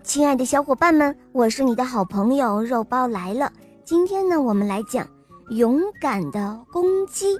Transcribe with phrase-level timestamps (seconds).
[0.00, 3.52] 亲爱的小伙伴们，我是你的好朋友肉包来了。
[3.84, 5.06] 今天呢，我们来讲
[5.50, 7.36] 勇敢的公鸡。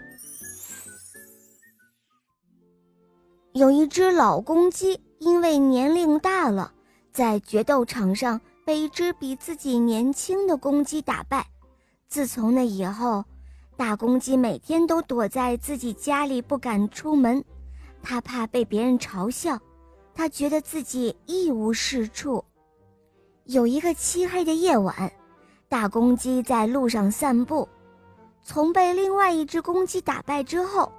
[3.52, 6.72] 有一只老公鸡，因为年龄大了，
[7.12, 11.46] 在决斗场上被一只比自己年轻的公鸡打败。
[12.08, 13.24] 自从那以后，
[13.76, 17.42] 大公鸡每天都躲在自己家里，不敢出门，
[18.02, 19.58] 它怕被别人嘲笑。
[20.14, 22.44] 他觉得自己一无是处。
[23.44, 25.12] 有一个漆黑的夜晚，
[25.68, 27.68] 大公鸡在路上散步。
[28.44, 30.90] 从被另外一只公鸡打败之后，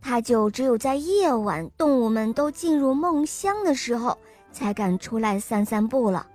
[0.00, 4.16] 他就只有在夜晚动物们都进入梦乡的时候，
[4.52, 6.26] 才敢出来散散步了。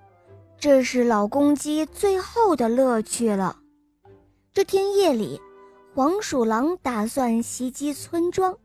[0.60, 3.58] 这是老公鸡最后的乐趣了。
[4.54, 5.42] 这天夜里，
[5.96, 8.56] 黄鼠狼打算袭击村庄。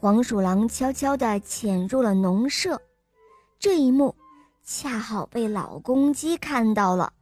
[0.00, 2.80] 黄鼠狼悄悄地潜入了农舍，
[3.58, 4.14] 这一幕
[4.62, 7.12] 恰好被老公鸡看到了。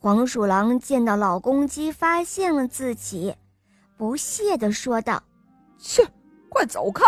[0.00, 3.32] 黄鼠狼见到老公鸡发现了自己，
[3.96, 5.22] 不屑地说道
[5.78, 6.04] ：“切，
[6.48, 7.04] 快走开，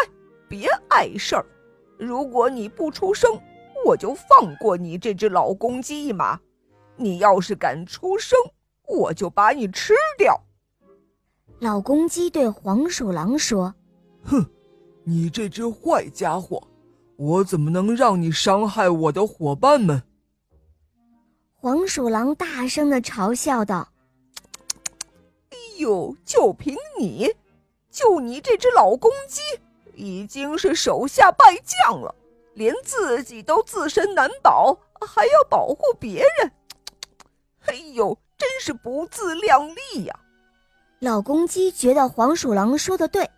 [0.49, 1.45] 别碍事儿！
[1.99, 3.29] 如果你不出声，
[3.85, 6.39] 我就放过你这只老公鸡一马；
[6.95, 8.39] 你要是敢出声，
[8.87, 10.41] 我就把你吃掉。”
[11.59, 13.75] 老公鸡对黄鼠狼说
[14.23, 14.47] ：“哼。”
[15.05, 16.63] 你这只坏家伙，
[17.17, 20.03] 我怎么能让你伤害我的伙伴们？
[21.55, 23.89] 黄鼠狼大声的嘲笑道
[25.51, 27.29] ：“哎呦，就凭你，
[27.91, 29.41] 就你这只老公鸡，
[29.95, 32.15] 已经是手下败将了，
[32.55, 36.53] 连自己都自身难保，还要保护别人。
[37.67, 40.17] 哎呦，真是不自量力呀！”
[41.01, 43.29] 老公鸡觉得黄鼠狼说的对。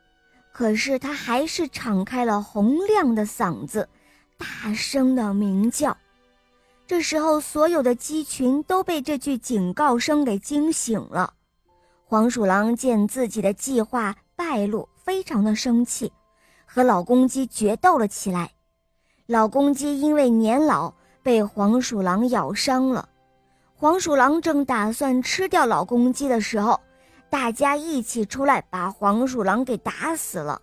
[0.55, 3.89] 可是他还是敞开了洪亮的嗓子，
[4.39, 5.97] 大声的鸣叫。
[6.87, 11.35] 这时候，所有的鸡群都被这句警告声给惊醒了。
[12.05, 16.13] 黄鼠狼见自己的计划败露，非常的生气，
[16.65, 18.53] 和老公鸡决斗了起来。
[19.27, 23.09] 老公鸡因为年老，被黄鼠狼咬伤了。
[23.75, 26.81] 黄鼠狼正打算吃掉老公鸡的时候。
[27.35, 30.63] 大家一起出来，把黄鼠狼给打死了。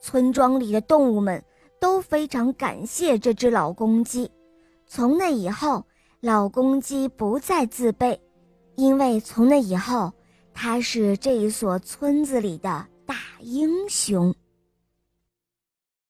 [0.00, 1.44] 村庄里的动物们
[1.80, 4.30] 都非常感谢这只老公鸡。
[4.86, 5.84] 从那以后，
[6.20, 8.16] 老公鸡不再自卑，
[8.76, 10.12] 因为从那以后，
[10.52, 14.32] 它是这一所村子里的大英雄。